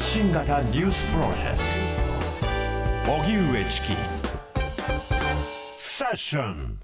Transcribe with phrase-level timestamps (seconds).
[0.00, 1.58] 発信型ニュースプロジェク
[3.04, 3.88] ト荻上チキ
[5.76, 6.78] セッション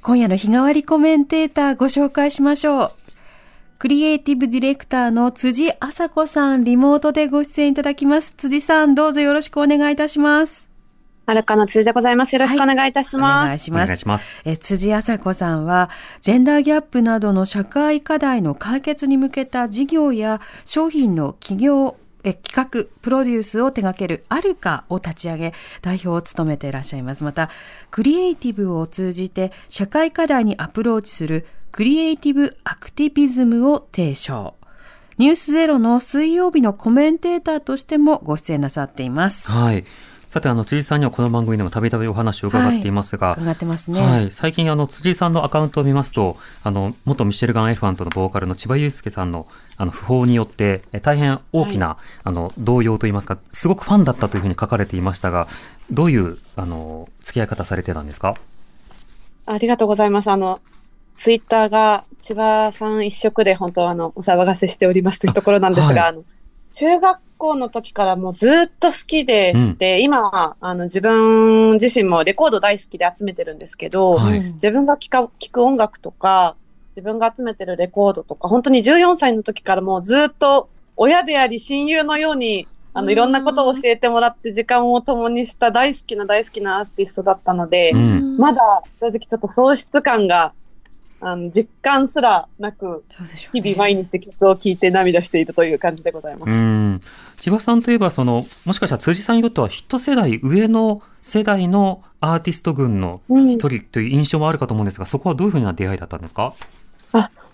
[0.00, 2.92] 今夜の日替わりコメンテーターご紹介しましょう。
[3.78, 8.32] クリエイティブディレクターの辻麻子さん、リモートでご出演いただきます。
[8.38, 10.72] 辻さん、どうぞよろしくお願いいたします。
[11.26, 12.34] はるかの辻でございます。
[12.34, 13.44] よろしくお願いいたしおます。
[13.44, 13.86] お願いします。
[13.86, 14.42] 願いします。
[14.44, 27.24] え辻麻子さんは、ジェンダーギャップなどの社会課題の解決に向けた事業や商品の企業、え企画、プロデュースを手掛けるアルカを立ち上げ、代表を務めていらっしゃいます。
[27.24, 27.50] また、
[27.90, 34.54] クリエイティブを通じて社会課題にアプローチするクリエイティブアクティビズムを提唱。
[35.18, 39.50] ニュースゼロの水曜日のコメンテーターとしてもご出演なさっています。
[39.50, 39.84] はい。
[40.32, 44.00] さて、あの、辻さんにはこの番組でもたびたびお話を伺っていますが、伺ってますね。
[44.00, 44.30] はい。
[44.30, 55.48] 最近、あの、辻さんのアカウントを見ますと、あの、元ミシェルガン・エレファントのボーカルの千葉祐介さんの、あの、訃報によって、え大変大きな、あの、動揺といいますか、すごくファンだったというふうに書かれていましたが、
[55.90, 58.34] どういう、あの、付き合い方されてたんですか？
[59.44, 60.28] ありがとうございます。
[60.28, 60.60] あの、
[61.14, 66.24] ツイッターが千葉さん一色で本当あの、お騒がせしておりますというところなんですが、あはいあの、
[66.70, 74.38] 中学校の時からもうずっと好きでして、今はあの自分自身もレコード大好きで集めてるんですけど、はい。
[74.38, 76.54] うん自分が聴か聴く音楽とか、
[76.90, 83.12] 自分が集めてるレコードとか、本当に14歳の時からもうずっと親であり親友のように、あの、うん。
[83.12, 88.36] いろんなことを教えてもらって時間を共にした大好きな大好きなアーティストだったので、うん。
[88.36, 88.62] まだ
[88.92, 90.52] 正直ちょっと喪失感が、
[91.24, 96.56] あの、実感すらなく、ね日々毎日曲を聴いて涙しているという感じでございます。
[96.58, 97.00] うん。
[97.40, 106.54] 千葉さんといえば、その、もしかしたら辻さんにとってはヒット世代上の世代のアーティスト群のうん一人という印象もあるかと思うんですが、そこはどういうふうな出会いだったんですか？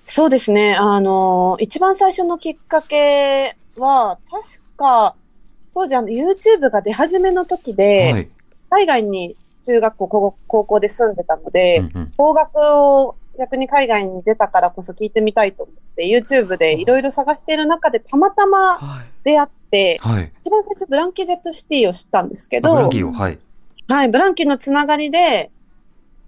[0.05, 0.74] そうですね。
[0.74, 5.14] あの、一番最初のきっかけは、確か、
[5.74, 8.29] 当時あの YouTube が出始めの時で、はい。
[8.70, 19.06] 海外に中学校、高校高校で住んでたので、うんうん邦楽を逆に海外に出たからこそ聞いてみたいと思って、YouTube でいろいろ探している中でたまたまはい。
[19.24, 20.32] 出会って、はい。
[20.40, 23.38] 一番最初ブランキー・ジェット・シティを知ったんですけど、あブランキーを、はい。
[23.88, 25.50] はい、ブランキーのつながりで、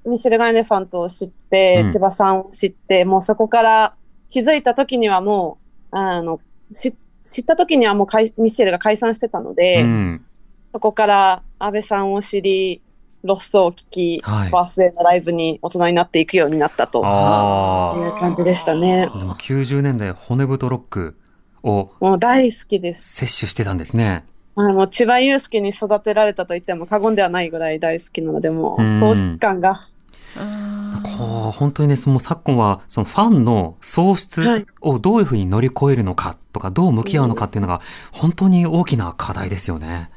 [0.07, 3.95] ミシェルガン・エレファントを知って、うん千葉さんを知って、もうそこから
[4.31, 5.59] 気づいた時にはも
[5.93, 6.41] う、あの、
[6.73, 6.95] 知
[7.25, 10.25] 知った時にはもうかいミシェルが解散してたので、うん。
[10.73, 12.81] そこから安倍さんを知り、
[13.23, 19.19] ロストを聞き、はいバースデーのライブに大人になっていくようになったとあいう感じでしたねあ。。
[19.19, 21.17] でも90年代骨太ロック
[21.63, 23.17] をもう大好きです。
[23.17, 24.25] 摂取してたんですね。
[24.57, 29.77] はい、もう千葉祐介に育てられたと言っても過言ではないぐらい大好きなので、もううん喪失感が
[30.35, 37.81] こう、本当にね、その昨今は、そのファンの喪失をどういうふうに乗り越えるのかとか、どう向き合うのかっていうのが、
[38.13, 40.11] 本当に大きな課題ですよね。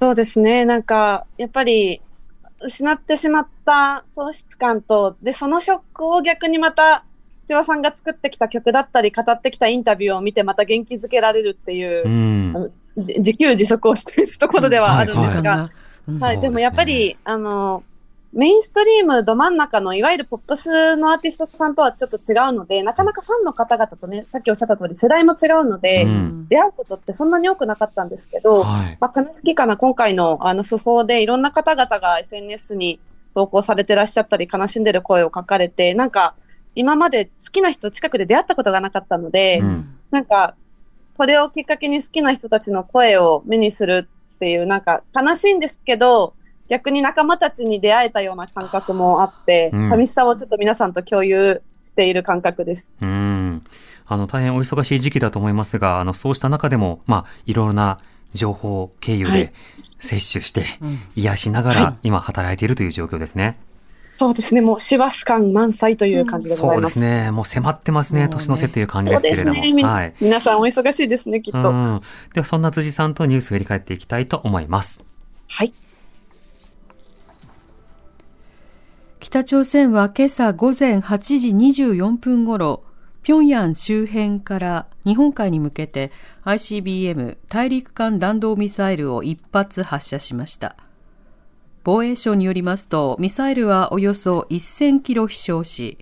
[0.00, 0.64] そうですね。
[0.64, 2.00] なんか、やっぱり、
[2.64, 7.04] 失ってしまった喪失感と、で、そのショックを逆にまた、
[7.44, 12.58] 千葉さんが作ってきた曲だったり、語ってきたインタビューを見て、また元気づけられるっていうう、んあ。
[12.60, 15.70] のじ自給自足をしているところではあるんですが、
[16.20, 17.82] はい、でもやっぱり、あの、
[18.32, 26.46] メインストリームど真ん中のいわゆるポップスのアーティストさんとはちょっと違うので、なかなかファンの方々とね、さっきおっしゃった通り世代も違うので、うん。
[26.48, 28.96] 出会うことってそんなに多くなかったんですけど、はい。
[29.00, 33.00] まあ、悲しきかな、今回のあの訃報でいろんな方々が SNS に
[33.34, 36.34] 投稿されてらっしゃったり、悲しんでる声を書かれて、なんか、
[36.74, 39.84] 今まで好きな人近くで出会ったことがなかったので、うん。
[40.10, 40.54] なんか、
[41.18, 46.32] これをきっかけに好きな人たちの声を目にするっていう、なんか悲しいんですけど、
[46.72, 52.90] 逆に仲間たちに出会えたような感覚もあって、うん寂しさをちょっと皆さんと共有している感覚です。
[53.02, 53.62] うん。
[54.06, 57.98] あの、大変お忙しい時期だと思いますが、あの、そうした中でも、まあ、いろいろな
[58.32, 59.52] 情報経由ではい
[59.98, 63.58] 摂取して、うん癒しながはら今働いているという状況ですね。
[64.16, 66.86] そうですね、もう師走感満載という感じでござそいうま。
[66.86, 67.30] ですすね。
[67.30, 68.28] もう迫ってますね。
[68.30, 69.62] 年の瀬という感じそうですけれども。
[69.62, 69.72] ね。
[69.74, 70.14] みはい。
[70.22, 71.58] 皆さんお忙しいですね、きっと。
[71.58, 72.00] うん。
[72.32, 75.00] では、そんな辻さんとニュースを振り返っていきたいと思います。
[75.48, 75.74] はい。
[79.22, 82.82] 北朝鮮は今朝午前8時24分ごろ、
[83.22, 86.10] 平壌周辺から日本海に向けて
[86.44, 90.74] ICBM 大陸間弾道ミサイルを一発発射しました。
[91.84, 95.98] 防衛省によりますと、ミサイルはおよそ1000キロ飛翔し、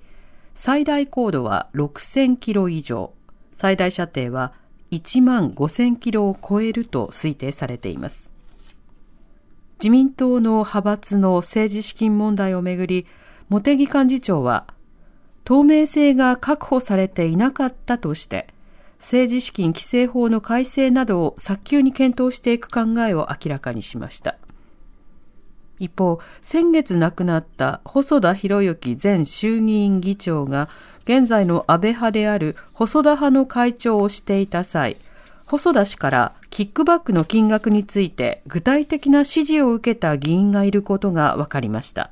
[0.55, 3.12] 最大高度は6000キロ以上、
[3.50, 4.55] 最大射程は
[4.93, 8.31] 1万5000キロを超えると推定されています。
[9.81, 13.06] 自民党の派閥の政治資金問題をめぐり、
[13.49, 14.67] 茂木幹事長は、
[15.44, 18.49] 透明性が確保されていなかったとして、
[18.99, 24.37] 政治資金規正法の改正などを早急に検討していく考えを明らかにしました。
[25.79, 30.69] 一方、先月亡くなった細田博之前衆議院議長が、
[31.05, 34.99] 現在の安倍派である細田派の会長をしていた際、
[35.47, 42.11] 細田氏からキックバックの金額について具体的な指示を受けた議員がいることが分かりました。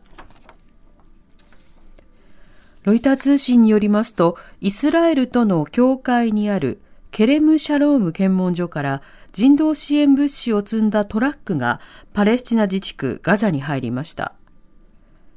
[2.85, 6.81] ロイター通信によりますと、イスラエルとの境界にある
[7.11, 9.03] ケレムシャローム検問所から
[9.33, 11.81] 人道支援物資を積んだトラックが
[12.15, 14.33] パレスチナ自治区ガザに入りました。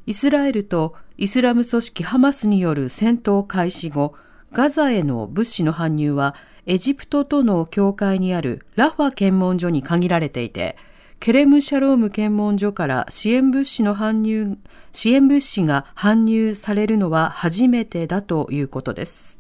[0.06, 4.16] イスラエルとイスラム組織ハマスによる戦闘開始後、
[4.54, 6.36] ガザへの物資の搬入は
[6.66, 10.76] エジプトとの境界にあるラファ検問所に限られていて、
[11.20, 14.58] ケレムシャローム検問所から支援物資の搬入、
[14.92, 19.40] 支援物資が搬入されるのは初めてだということです。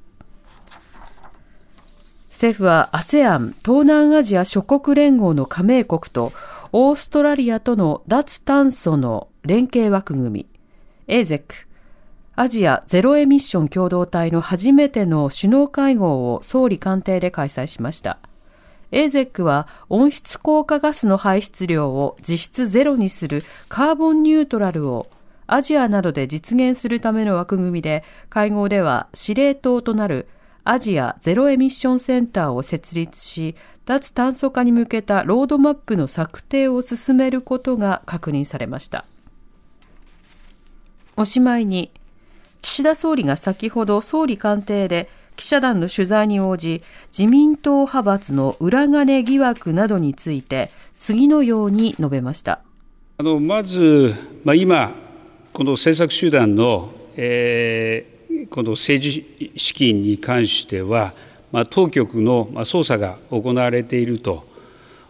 [2.30, 6.34] 政府は ASEAN 東南アジア諸国連合の加盟国と
[6.72, 10.48] オーストラリアとの脱炭素の連携枠組み
[11.08, 11.68] AZEC
[12.36, 18.19] アジアゼロエミッション共同体の初めての首脳会合を総理官邸で開催しました。
[18.92, 25.10] エーゼックは温室効果ガスの排出量を実質ゼロにするカーボンニュートラルを
[25.48, 30.27] アジアなどで実現するための枠組みで、会合では司令塔となる
[30.63, 33.56] アジアゼロエミッションセンターを設立し、
[33.86, 39.06] 脱炭素化に向けたロードマップの策定を進めることが確認されました。
[41.18, 41.92] おしまいに、
[42.62, 46.84] 岸田総理が先ほど総理官邸で記者団の取材に応じ、
[47.18, 50.69] 自民党派閥の裏金疑惑などについて、
[51.00, 52.62] 次のように述べました。
[53.18, 54.13] あのまず、
[54.44, 54.92] まあ、今、
[55.54, 61.13] この政策集団の、えー、この政治資金に関しては、
[61.52, 64.46] まあ、当局の捜査が行われていると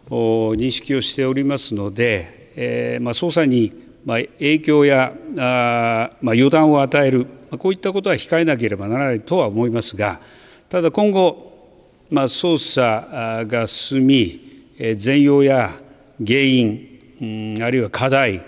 [0.09, 3.71] 認識をしておりますので、えーまあ、捜査に
[4.05, 7.27] 影響やあ、まあ、予断を与える
[7.59, 10.21] こういったことは控えなければならないとは思いますが、
[10.69, 11.51] ただ今後、
[12.09, 14.65] まあ、捜査が進み、
[14.95, 15.77] 全容や
[16.25, 18.43] 原因、あるいは課題、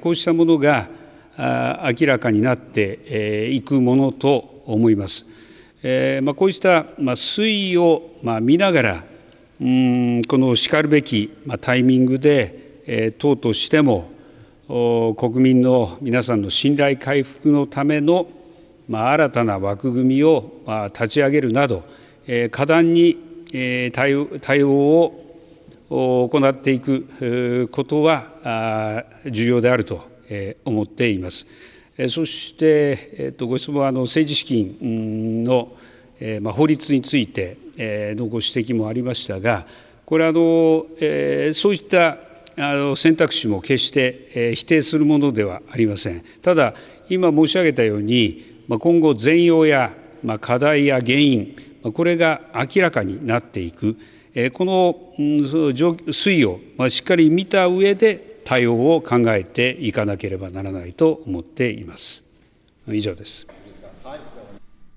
[0.00, 0.88] こうしたものが
[1.36, 5.26] 明らかになっていくものと思います。
[6.22, 9.04] ま、こうした推移を見ながら、こ
[9.60, 11.30] のしかるべき
[11.60, 14.10] タイミングで党としても
[15.16, 18.26] 国民の皆さんの信頼回復のための、
[18.90, 21.84] 新たな枠組みを、立ち上げるなど、
[22.50, 23.16] 果断に、
[23.92, 24.14] 対
[24.62, 30.02] 応を行っていくことは重要であると
[30.64, 31.46] 思っています。
[32.08, 35.76] そして、ご質問は政治資金の、
[36.52, 39.66] 法律についてのご指摘もありましたが、
[40.04, 42.18] これあの、えー、そういった
[42.96, 46.22] 選択肢も決して、否定するものではありません。
[46.42, 46.74] ただ、
[47.08, 49.92] 今申し上げたように、今後、全容や
[50.40, 51.56] 課題や原因、
[51.92, 53.96] これが明らかになっていく、
[54.52, 62.24] この推移をしっかり見た上で対応を考えていかなければならないと思っています。
[62.88, 63.46] 以上です。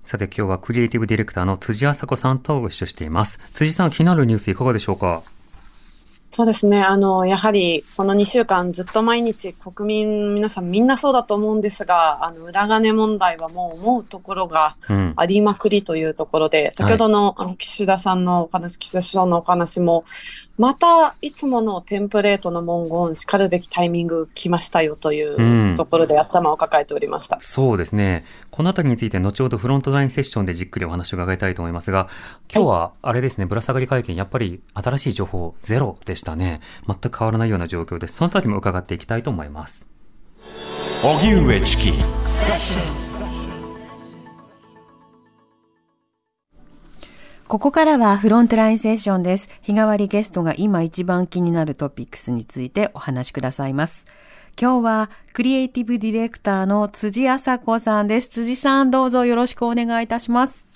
[0.02, 3.38] さて今日はクリエイティブディレクターの辻麻子さんとご一緒しています。
[3.52, 5.22] 辻さん、気になるニュースいかがでしょうか？
[6.30, 6.82] そうですね。
[6.82, 14.76] あの、やはり、この2週間ずっと毎日国民皆さんみんなそうだと思うんですが、あの、裏金問題はもう思うところが
[15.16, 20.04] ありまくりというところで、うん、先ほどの,、あの岸田さんのお話、岸田首相のお話も、
[20.58, 27.36] またいつものテンプレートの文言、しかるべきタイミング来ましたよというところで頭を抱えておりました。
[27.36, 28.24] うん、そうですね。
[28.50, 32.08] このあたりについて後ほどフロントラインセッションでじっくりお話を伺いたいと思いますが、
[32.52, 36.60] 今日はあれですね、ぶら下がり会見、やっぱり新しい情報ゼロでしたね。
[36.88, 38.16] 全く変わらないような状況です。
[38.16, 39.86] そのあたりも伺っていきたいと思います。
[41.04, 41.92] 荻上チキ
[47.48, 49.48] ここからはフロントラインセッションです。
[49.62, 54.04] 日替わりゲストが今一番気になるトピックスについてお話しくださいます。
[54.60, 58.28] 今日はクリエイティブディレクターの辻麻子さんです。
[58.28, 60.66] 辻さんどうぞよろしくお願いいたします。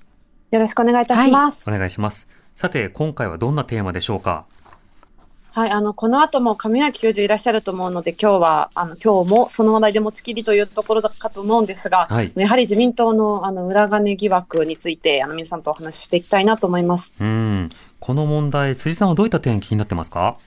[0.51, 1.69] よろしくお願いいたします。
[1.69, 2.27] はい、お願いします。
[2.55, 4.47] さて、今回はどんなテーマでしょうか？
[5.55, 17.13] はい、あの、この後も上脇教授いらっしゃると思うので、今日は、あの、今日もその話題で持ちきりというところだかと思うんですが、はい、やはり自民党の、あの、裏金疑惑について、あの、皆さんとお話ししていきたいなと思います。
[17.21, 17.69] うん。
[18.01, 20.39] この問題、辻さんはどういった点気になってますか？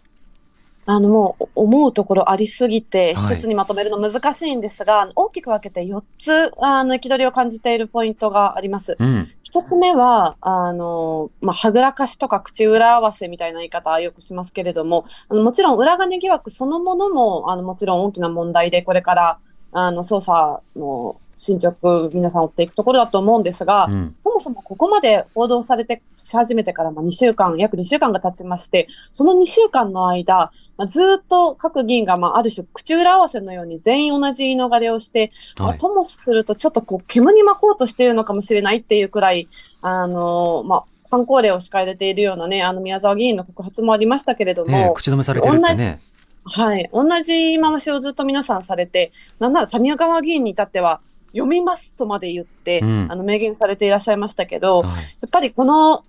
[0.87, 8.95] あのもう思うところありすぎて、一つにまとめるの難しいんですが、はい、大きく分けて4つ、あの、憤りを感じているポイントがあります。
[8.99, 19.39] うん、一つ目は、あの、まあ、はぐらかしとか口裏合わせみたいな言い方はよくしますけれども、あのもちろん裏金疑惑そのものも、あの、もちろん大きな問題で、これから、
[19.71, 39.47] あの、捜査の進捗、皆さん追っていくところだと思うんですが、うん、そもそもここまで報道されて、し始めてからまあ2週間、約2週間が経ちまして、その2週間の間、まあ、ずっと各議員がまあある種口裏合わせのように全員同じ言い逃れをして、はい、まあ、ともするとちょっとこう煙に巻こうとしているのかもしれないっていうくらい、
[39.81, 45.99] あのー、まあ、観光令を敷かれているようなね、あの宮沢議員の告発もありましたけれども、口止めされてるってね。
[46.45, 46.89] はい。
[46.93, 51.01] 同じ言い回しをずっと皆さんされて、なんなら谷川議員に至っては、
[51.35, 54.91] 読みますとまで言って、うん、あの明言されていらっしゃいましたけど、はい、や
[55.27, 56.03] っぱりこの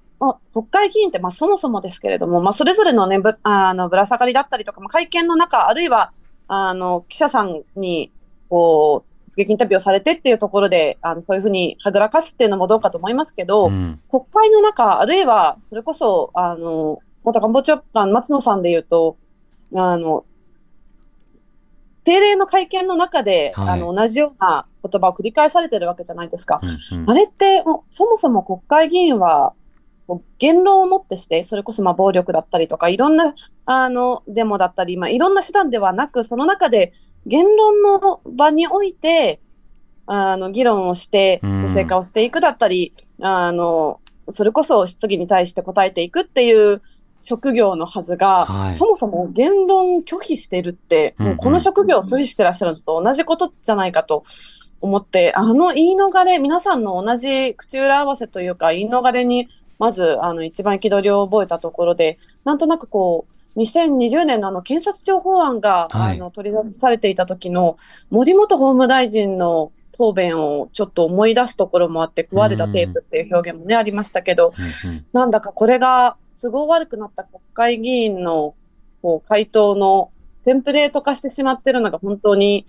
[0.54, 6.12] 国会議員って、まあ、そもそもですけれども、まあ、それぞれの,、ね、ぶあのぶら下がりだったりとか、まあ、会見の中、あるいは
[6.48, 8.10] あの記者さんに
[8.48, 19.16] こう突撃インタビューをされてっていうところで、あのこういうふうにはぐらかすっていうのもどうかと思いますけど、うん、国会の中、あるいはそれこそあの元官房長官、松野さんでいうと、
[19.74, 20.24] あの
[22.04, 26.60] 定例の会見の中で、はい、あの同じような言葉を繰り返されてるわけじゃないですか。
[26.92, 29.54] うんうん、あれってそもそも国会議員は
[30.38, 36.92] 言論をもってして、それこそまあ暴力だったりとか、いろんなあのデモだったり、まあ、いろんな手段ではなく、その中で
[37.26, 39.40] 言論の場において、
[40.06, 46.82] あの議論をして、無性化をしていくだったり、あのそれこそ質疑に対して答えていくっていう
[47.18, 54.24] 職業のはずが、はい、そもそも言論拒否してるって、もうこの職業を拒否してらっしゃるのと同じことじゃないかと
[54.80, 67.78] 思って、あの言い逃れ、皆さんの同じ口裏合わせというか、言い逃れに、まず、あの、一番憤りを覚えたところで、なんとなくこう、2020年のあの検察庁法案が、はい、あの取り出されていた時の
[68.10, 74.52] 森本法務大臣の答弁をちょっと思い出すところもあって、食われたテープっていう表現もね、ありましたけど、
[75.12, 78.54] なんだかこれが都合悪くなった国会議員の
[79.00, 80.10] こう回答の
[80.42, 82.64] テンプレート化してしまってるのが本当に、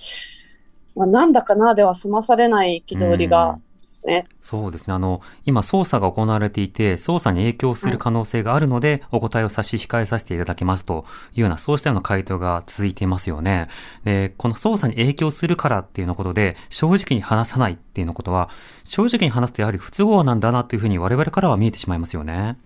[0.98, 4.27] まあ、なんだかなでは済まされない憤りがですね。
[4.42, 4.94] そうですね。
[4.94, 13.70] あの、今捜査が行われていて、捜査に影響する可能性があるので、お答えを差し控えさせていただきますというような、そうしたような回答が続いていますよね。
[14.04, 18.50] で、この捜査に影響するからっていうようなことで、正直に話さないっていうようなことは、
[18.84, 22.58] 正直に話すとやはり不都合なんだなというふうに我々からは見えてしまいますよね。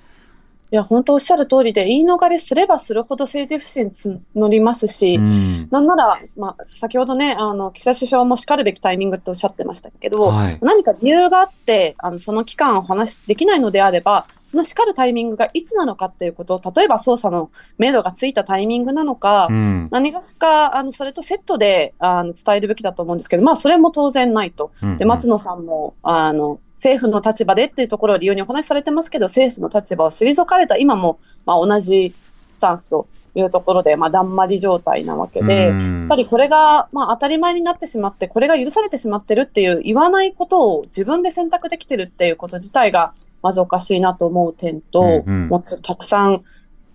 [0.73, 3.91] いや、本当おっしゃる通りで、言い逃れすればするほど政治不信
[4.33, 24.71] 募りますし、うん、なんなら、まあ、先ほどね、あの、岸田首相もしかるべきタイミングっておっしゃってましたけど、はい、何か理由があって、あの、その期間を話できないのであれば、その叱るタイミングがいつなのかっていうことを、例えば捜査の明度がついたタイミングなのか、うん、何がしか、あの、それとセットで、あの、伝えるべきだと思うんですけど、まあ、それも当然ないと。
[24.97, 32.15] で、松野さんも、あの、政府の立場でっていうところを理由にお話しされてますけど、政府の立場を退かれた今も、まあ、同じ
[32.49, 46.43] スタンスというところで、まあ、だんまり状態なわけで、やっぱりこれが、まあ、当たり前になってしまって、これが許されてしまってるっていう言わないことを自分で選択できてるっていうこと自体が、まずおかしいなと思う点と、うんうん、もうちょっとたくさん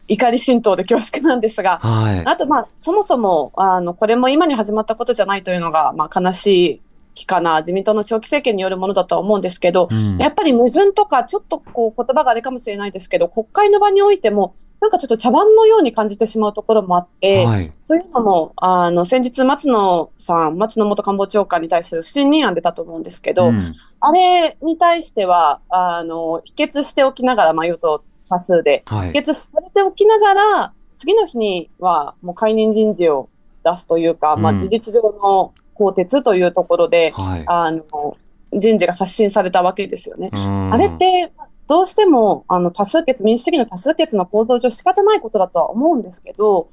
[0.09, 6.81] 怒り浸透で恐縮なんですが、はい、あと、まあ、そもそも、あの、これも今に始まったことじゃないというのが、まあ、悲しい
[7.17, 33.29] 期かな、自民党の長期政権によるものだとは思うんですけど、うん、やっぱり矛盾とか、ちょっとこう言葉があれかもしれないですけど、国会の場においても、なんかちょっと茶番のように感じてしまうところもあって、はい、というのも、あの、先日、松野さん、松野元官房長官に対する不信任案出たと思うんですけど、うん、あれに対しては、あの、否決しておきながら、まあ、与党多数で、はい、否決されておきながら、次の日にはもう解任人事を
[33.65, 38.17] 出すというか、まあ、事実上の更迭というところで、はい、あの
[38.53, 40.31] 人事が刷新されたわけですよね。
[40.33, 41.31] あれって
[41.67, 46.69] どうしてもあの多数決、民主主義の多数決の構造上仕方ないことだとは思うんですけど、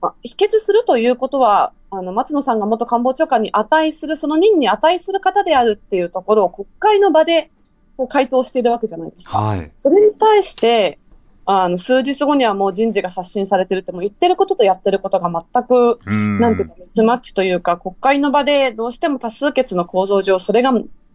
[0.00, 7.50] まあ、否決するということは、あの松野さんが元官房長官に値する、その任に値する方であるっていうところを国会の場で
[7.96, 9.38] こう回答しているわけじゃないですか。
[9.38, 10.98] はい、それに対して、
[11.44, 15.98] あの数日後にはもう人事が刷新されてるっても言ってることとやってることが全く、
[16.40, 20.72] なんていうか、ミスマッチというか、国会の場でどうしても多数決の構造上、それが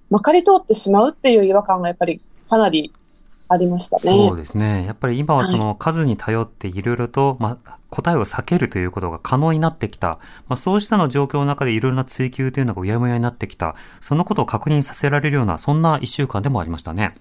[0.10, 2.94] まかり通ってしまうっていう違和感がやっぱりかなり
[3.50, 4.02] ありましたね。
[4.04, 4.86] そうですね。
[4.86, 10.20] やっぱり今はその数に頼っていろいろと、まあ、答えを避けるということが可能になってきた。
[10.48, 13.76] まあ、そうしたの状況の中でいろいろな追求というのがうやむやになってきた。
[14.02, 17.16] そのことを確認させられるような、そんな一週間でもありましたね。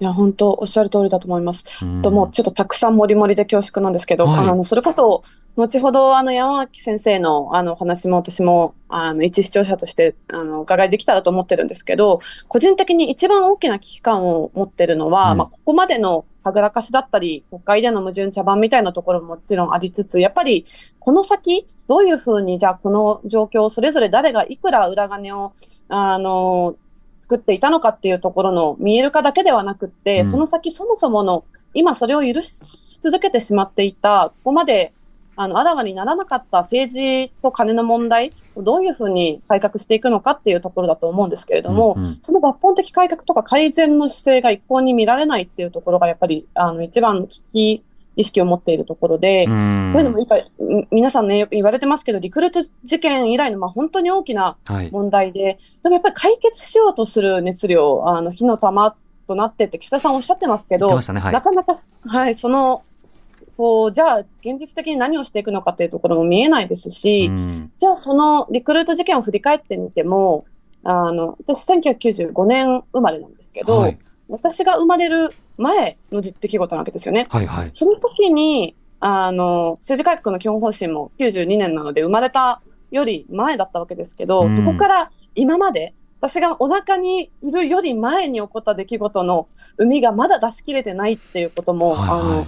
[0.00, 1.64] いや、本当おっしゃる通りだと思います。
[1.82, 2.02] うん。
[2.02, 4.48] ともうちょっとたくさんもりもりで恐縮なんですけど、はい。
[4.48, 5.24] あのそれこそ
[5.56, 15.38] 後ほどあの山脇先生のあのお話も私もあの一視聴者としてあのお伺いできたらと思ってるんですけど個人的に一番大きな危機感を持ってるのは、うん。
[15.38, 20.64] まあ、ここまでのはぐらかしだったり国会での矛盾茶番みたいなところももちろんありつつやっぱり
[21.00, 25.54] この先どういうふうにじゃあこの状況をそれぞれ誰がいくら裏金を
[25.88, 26.76] あの
[27.20, 30.30] 作っていたのかっていうところの見える化だけではなくって、うん。
[30.30, 31.44] その先そもそもの
[31.74, 34.92] 今それを許し続けてしまっていた、ここまで
[35.36, 42.18] あのあらわにならなかった政治と金の問題をどういうふうに改革していくのかっていうところだと思うんですけれども、うんうん。
[42.20, 47.84] その抜本的改革とか改善の姿勢が一向に見られないっていうところがやっぱりあの一番危機
[48.18, 54.90] 意識を持っているところで、うんこういうのもやっぱりみ皆さんね、よく言われてますけど、リクルート事件以来のまあ本当に大きなはい。
[54.90, 58.96] 問題で、でもやっぱり解決しようとする熱量、あの火の玉
[59.28, 60.94] となってって、岸田さんおっしゃってますけど、ね。
[61.20, 61.40] はいな。
[61.40, 61.74] かなか、
[62.06, 62.82] はい、その、
[63.56, 70.44] こう、じゃあ、現実的に何をしていくのかっていうところも見えないですし、うんじゃあ、そのリクルート事件を振り返ってみても、
[70.82, 73.98] あの、私、1995年生まれなんですけど、はい。
[74.28, 77.26] 私が生まれる前の出来事なわけですよね。
[77.28, 77.46] はい。
[77.46, 77.68] はい。
[77.72, 89.46] その時に、あの、政治改革の基本方針も92年なので生まれたより前だったわけですけど、うんそこから今まで、私がお腹にいるより前に起こった出来事の
[89.76, 92.46] 生みがまだ出し切れてないっていうことも、はいあの、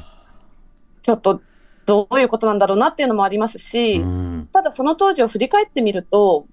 [1.03, 1.41] ちょっと
[1.87, 6.47] どういうことなんだろうなっていうのもありますし、うんただその当時を振り返ってみると、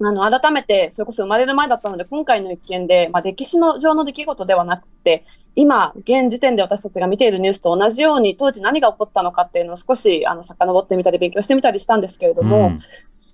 [0.00, 5.24] あの、改めて、それこそ生まれる前だったので、今回の一件で、まあ、歴史の上の出来事ではなくて、
[5.56, 12.78] 今、現時点で私たちが見ているニュースと同じように、当時何が起こったのかっていうのを少し、あの、遡ってみたり、勉強してみたりしたんですけれども、うん。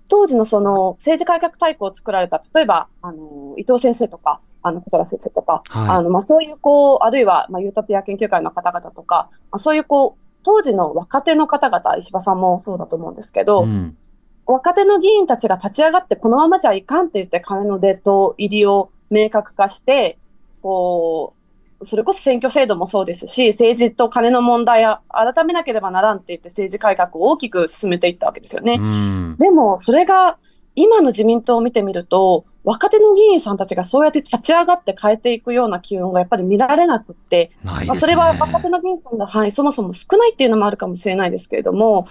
[0.08, 5.88] 当時のその、政治改革大綱を作られた、例えば、あの、伊藤先生とか、あの、小倉先生とか、はい。
[5.90, 13.96] あの、まあ、そういう、こう、あるいは、まあ、ユートピア研究会の方々とか、まあ、そういう、こう、当時の若手の方々、石破さんもそうだと思うんですけど、うん
[14.46, 20.18] 若手の議員たちが立ち上がって、このままじゃいかんって言って、金の出と入りを明確化して、
[20.62, 21.34] こ
[21.80, 28.78] う、それこそ選挙制度もそうですし、政治と金の問題を改めなければならんって言って、政治改革を大きく進めていったわけですよね。
[28.80, 30.38] うんでも、それが、
[30.76, 37.86] 今の自民党を見てみると、若手の議員さんたちがそうやって立ち上がって変えていくような機運がやっぱり見られなくって、ね。
[37.86, 42.06] まあ、それは若手の議員さんが、はい、そもそも少ないっていうのもあるかもしれないですけれども、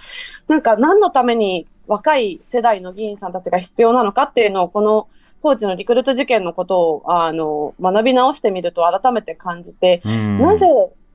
[0.48, 5.08] なんか何のために若い世代の議員さんたちが必要なのかっていうのを、この
[5.40, 10.38] 当時のリクルート事件のことをあの学び直してみると改めて感じて、うん。
[10.40, 10.66] なぜ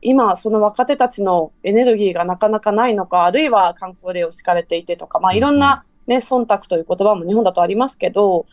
[0.02, 8.46] 今、その若手たちのエネルギーがなかなかないのか、あるいは観光令を敷かれていてとか、まあ、いろんな、ね、忖度という言葉も日本だとありますけど、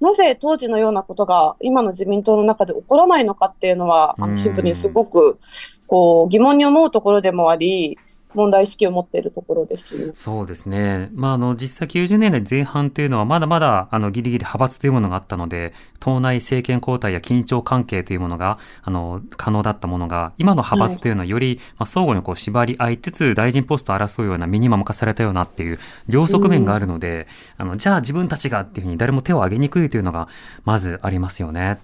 [0.00, 4.30] なぜ当時のようなことが今の自民党の中で起こらないのかっていうのは、あうん。
[4.30, 5.38] のシンプルにすごく
[5.86, 7.98] こう疑問に思うところでもあり、
[8.34, 10.12] 問題意識を持っているところですね。
[10.14, 11.10] そうですね。
[11.14, 30.28] まあ、あの、実際90年代前半というのはまだまだ、あの、ギリギリ派閥というものがあったので、党内政権交代や緊張関係というものが、あの、可能だったものが、今の派閥というのはより、まあ、相互にこう縛り合いつつ、大臣ポストを争うような身にも任されたようなっていう、両側面があるので、あの、じゃあ自分たちがっていうふうに誰も手を挙げにくいというのが、
[30.64, 31.78] まずありますよね。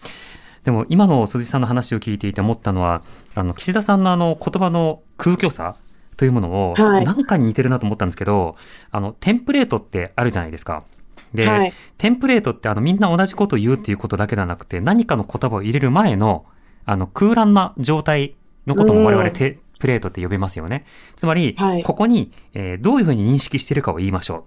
[0.64, 3.02] でも今の鈴木さんの話を聞いていて思ったのは、
[3.34, 5.74] あの、岸田さんのあの言葉の空虚さ
[6.20, 8.54] というものを、はいなんかに似てるなと思ったんですけど、
[8.90, 10.84] あの、テンプレートってあるじゃないですか。
[11.32, 16.44] で、はいテンプレートってあのみんな同じことを言うっていうことだけではなくて、何かの言葉を入れる前の、
[16.84, 18.34] あの空欄な状態
[18.66, 20.84] のことも我々うんテンプレートって呼べますよね。
[21.16, 24.44] つまり、はいここに、えーどういうふうに認識してるかを言いましょ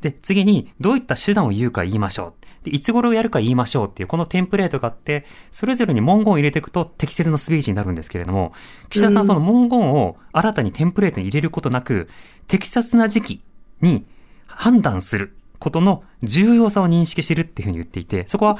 [0.00, 0.02] う。
[0.02, 2.43] で、次に、どういった手段を言うか言いましょう。
[2.64, 8.52] で、いつ頃やるか言いましょうっていう、このテンプレートがあって、それぞれに文言を入れていくと適切なスピーチになるんですけれども、
[8.88, 12.08] 岸田さんうんその文言を新たにテンプレートに入れることなく、
[12.48, 13.42] 適切な時期
[13.80, 14.06] に
[14.46, 18.56] 判断することの重要さを認識してるっていうふうに言っていて、そこは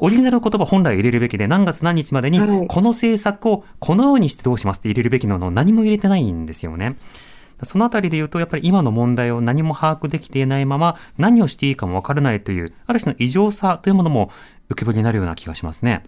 [0.00, 6.96] オリジナルの言葉本来を入れるべきで、何月何日までにはいこの政策をこのようにしてどうしますって入れるべきなのを何も入れてないんですよね。
[7.62, 14.30] そのあたりで言うと、やっぱり今の問題を何も把握できていないまま、何をしていいかもわからないという、ある種の異常さというものも
[14.70, 16.04] 浮き彫りになるような気がしますね。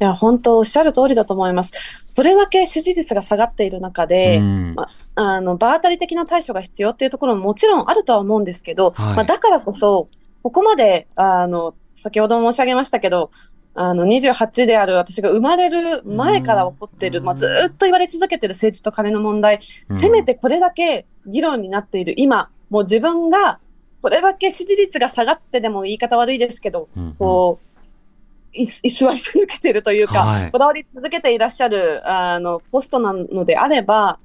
[0.00, 1.72] いや、本当おっしゃる通りだと思います。
[2.14, 10.08] それだけ支持率が下がっている中で、うんまあの、場当たり的な対処が必要っていうところももちろんあるとは思うんですけど、はいまあ、だからこそ、
[10.42, 13.30] ここまで、あの、先ほど申し上げましたけど、
[13.78, 17.26] あの、28である私が生まれる前から起こってる、うん。
[17.26, 19.60] まあ、ずーっと言われ続けてる政治と金の問題、
[19.92, 22.14] せめてこれだけ議論になっている。
[22.16, 23.60] 今、もう自分が
[24.00, 30.50] これだけ支持率が下がってでも言い方悪いですけど、うん、こう、い居座り続けているというか、はい。
[30.50, 34.18] こだわり続けていらっしゃるあのポストなのであれば、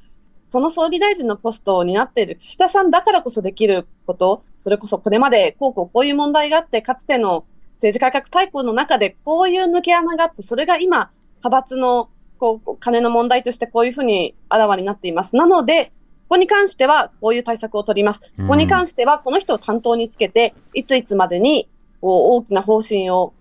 [0.48, 7.46] その総理大臣のポストを担っている岸田さんだからこそできること、それこそこれまでこうこうこういう問題があって、かつての
[7.82, 15.36] 政治改革大綱の中でこういう抜け穴があって、それが今、派閥のこう金の問題としてこういうふうにあらわになっています。
[15.36, 15.86] なので、
[16.30, 18.34] ここに関してはこういう対策を取ります。
[18.38, 21.68] ここに関してはこの人を担当につけて、いついつまでに
[22.02, 23.34] こう大きな方針を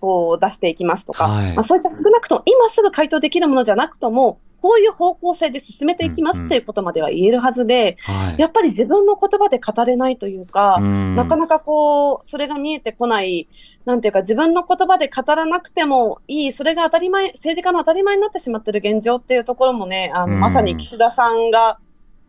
[0.00, 8.40] こう出していきますとか、はいまあ、そういった少なくとも今すぐ回答できるものじゃなくとも、こういう方向性で進めていきますっていうことまでは言えるはずで、はい。
[8.40, 13.46] やっぱり自分の言葉で語れないというか、うんなかなかこう、それが見えてこない、
[13.84, 21.78] なんていうか、自分の言葉で語らなくてもいい、それが当たり前、政治家の当たり前になってしまっている現状っていうところもね、あのうんまさに岸田さんが、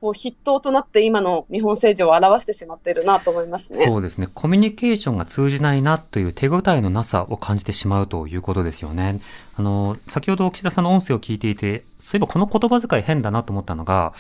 [0.01, 3.85] こう筆頭となって今の日本政治を表してしまっているなと思いますね。
[3.85, 4.27] そうですね。
[4.33, 9.19] コミュニケーションが通じないなという手応えのなさを感じてしまうということですよね。
[9.55, 14.13] あの、先ほど岸田さんの音声を聞いていて、そういえばこの言葉遣い変だなと思ったのが、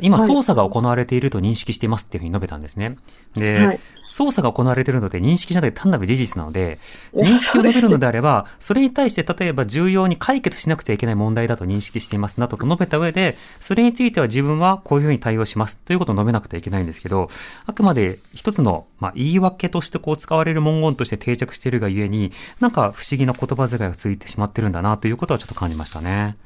[0.00, 2.96] 今はい捜査が行われていると認識していますっていうふうに述べたんですね。
[3.34, 3.80] で、はい
[4.12, 6.78] 捜査が行われているので認識じゃなくて単なる事実なので、
[7.14, 17.30] 認識を述べるのであれば、それに対して例えば重要に解決しなくてはいけない問題だと認識していますなどと述べた上で、それについては自分はこういうふうに対応しますということを述べなくてはいけないんですけど、
[17.64, 26.36] あくまで一つの、まあ、言い訳としてこう使われる文言として定着しているがゆえに、なんか不思議な言葉遣いがついてしまってるんだなということはちょっと感じましたね。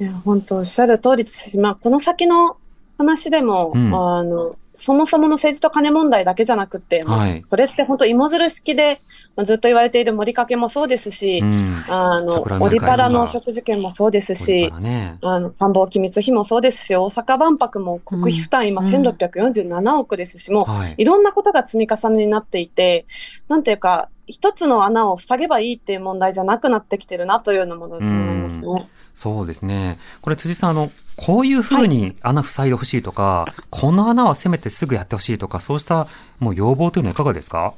[0.00, 2.56] いや、本当おっしゃる通りですし、まあ、この先の
[2.98, 3.94] 話でも、うん。
[3.94, 9.00] あの、そもそもの政治と金問題だけじゃなくて、まあはいこれって本当芋づる式で、
[9.34, 11.84] まあずっと言われている森かけもそうですし、うん。
[11.88, 15.18] あの、オリパラ今の食事券もそうですしね。
[15.20, 20.94] あの、官房機密費もそうですし、大阪万博も国費負担今うん1647億ですし、もうはい。
[20.96, 23.04] いろんなことが積み重ねになっていて、
[23.48, 28.88] なんていうか、一つの穴を塞げばいいっていう問題じゃなくなってきてるなというようなものです思いますね。
[29.14, 29.98] そうですね。
[30.20, 36.06] これ辻さん、あの、こういうふうに穴塞いでほしいとか、この穴はせめてすぐやってほしいとか、そうした
[36.38, 37.74] もう要望というのはいかがですか？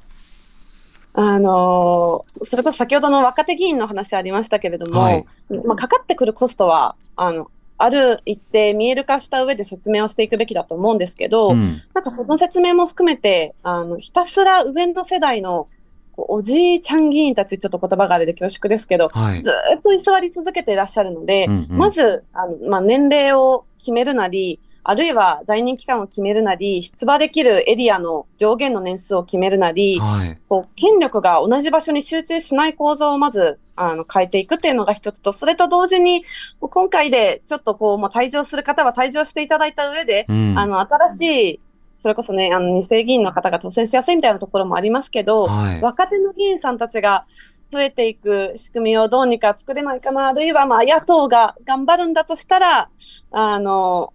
[1.13, 5.25] あのーそれこそ先ほどの若手議員の話ありましたけれども、はい
[5.67, 11.81] まあ、かかってくるコストは、あの、ある一定見える化した上で説明をしていくべきだと思うんですけど、うん。
[11.95, 15.69] なんかその説明も含めて、あの、ひたすら上の世代の
[16.17, 19.43] おじいちゃん議員たち、ちょっと言葉があれで恐縮ですけど、はい。
[19.43, 30.39] ずーっと居座り続けていらっしゃるので、うんうんまず、あの、まあ、年齢を決めるなり、あるいは在任期間を決めるなり、出馬できるエリアの上限の年数を決めるなり、はい。
[30.49, 36.25] こう権力が同じ場所に集中しない構造をまずあの変えていくっていうのが一つと、それと同時に、
[36.61, 40.59] 今回でちょっとこう、もう退場する方は退場していただいた上で、うん。
[40.59, 41.21] あの、新し
[41.55, 41.61] い、
[41.97, 45.81] それこそね、あの、二世議員の方が当選しやすいみたいなところもありますけど、はい。
[45.81, 47.27] 若手の議員さんたちが
[47.73, 52.89] 増えていく仕組みをどうにか作れないかな、あるいはまあ野党が頑張るんだとしたら、
[53.31, 54.13] あの、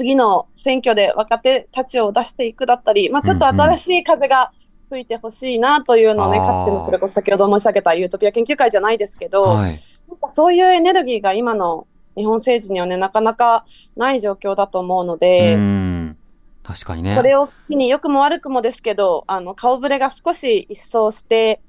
[0.00, 4.50] 次の選挙で若手たちを出していくだったり、まあちょっと新しい風が
[4.88, 9.74] 吹いてほしいなというのをね、あーかつてのそれこそ先ほど申し上げたユートピア研究会じゃないですけど、はい。
[10.08, 11.86] なんかそういうエネルギーが今の
[12.16, 16.16] 日本政治にはね、なかなかない状況だと思うので、うん。
[16.62, 17.14] 確かにね。
[17.14, 21.60] これを機に良くも悪くもですけど、あの、顔ぶれが少し一掃して、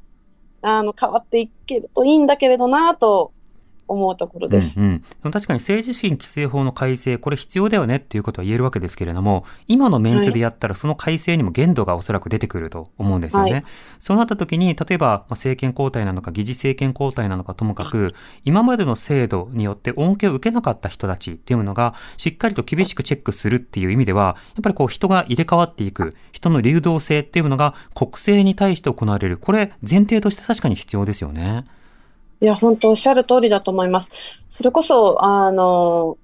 [0.61, 3.33] あの、変わっていけるといいんだけれどなと
[3.91, 4.79] 思うところです。
[4.79, 13.51] うんうん、確かに政治資金規正法の改正、これ必要だよねっていうことは言えるわけですけれども、今のメンツでやったらその改正にも限度がおそらく出てくると思うんですよね。
[13.51, 13.63] はい
[13.99, 29.37] そうなった時に、例えばまあ政権交代なのか議事政権交代なのかともかく、今までの制度によって恩恵を受けなかった人たちっていうのが、しっかりと厳しくチェックするっていう意味では、やっぱりこう人が入れ替わっていく、人の流動性っていうのが国政に対して行われる。
[29.37, 31.65] これ前提として確かに必要ですよね。
[32.41, 34.39] いや、本当おっしゃる通りだと思います。
[34.49, 36.17] それこそ、あの、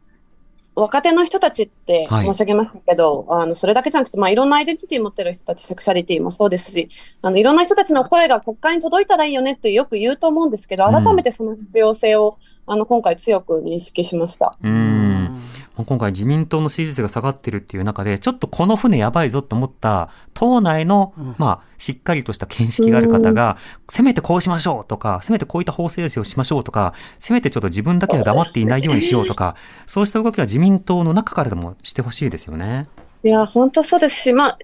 [0.77, 6.87] 若手の人たちってはい申し上げましたけど、あの、それだけじゃなくて、まあ、いろんなアイデンティティ持ってる人たち、セクシャリティもそうですし、
[7.23, 14.55] あの、いろんな人たちの声が国会に届いたらいいよねってよく言うと思うんですけど、改めてその必要性を、あの、今回強く認識しました。
[14.63, 15.41] うん。
[15.85, 23.57] 今回自民党の支持率が下がってるっていう中で、ちょっとこの船やばいぞと思った、党内の、まあ、しっかりとした見識がある方が、
[23.89, 32.87] せめてこうしましょうとか、せめてこういった法制度をしましょうとか、せめてちょっと自分だけが黙っていないようにしようとか、そうした動きは自民党の中からでもしてほしいですよね。
[33.23, 34.57] いや、本当そうですし、まあ、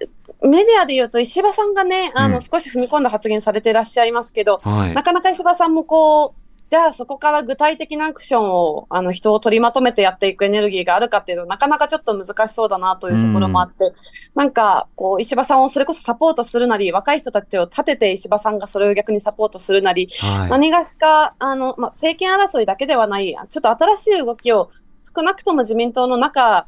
[0.46, 5.02] メディアで言うと石破さんがね、あの、うん少し踏み込んだ発言されていらっしゃいますけど、はいな。
[5.02, 6.43] かなか石破さんもこう、
[6.74, 13.92] じゃあそこから具体的なアクションを、あの人を取りまとめてやっていくエネルギーがあるかっていうのはなかなかちょっと難しそうだなというところもあって、
[14.34, 20.50] なんか、こう、石破さんをそれこそサポートするなり、若い人たちを立てて石破さんがそれを逆にサポートするなり、はい。
[20.50, 24.68] 何がしか、あの、まあ、政権争いだけではない、ちょっと新しい動きを
[25.00, 26.66] 少なくとも自民党の中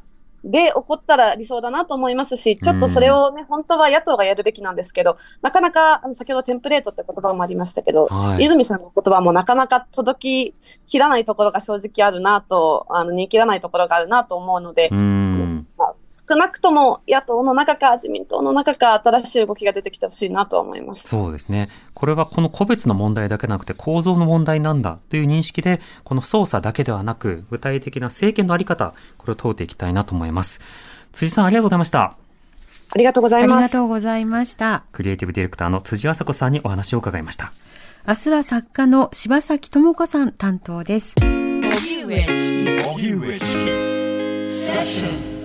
[0.49, 8.45] で起こったら理想だなと思いますし、ちょっとそれをね、本当は野党がやるべきなんですけど、なかなか、あの先ほどテンプレートって言葉もありましたけど、はい。
[8.45, 10.55] 泉さんの言葉もなかなか届き
[10.85, 14.89] きらないところが正直あるなと、あの、人気らないところがあるなと思うので、
[16.27, 21.07] 少なくとも野党の中か自民党の中か新しい動きが出てきてほしいなとは思います。
[21.07, 21.69] そうですね。
[21.93, 30.59] これはこの個別の問題だけなくて構造の問題なんだという認識で、この捜査だけではなく、具体的な政権のあり方、これを問うていきたいなと思います。
[31.13, 32.15] 辻さんありがとうございました。
[32.89, 33.71] ありがとうござありがいます。
[33.71, 34.85] とうございました。
[34.91, 37.51] クリエイティブディレクターの辻麻子さんにお話を伺いました。
[38.07, 41.13] 明日は作家の柴崎智子さん担当です。
[41.19, 45.36] 荻上チキセッション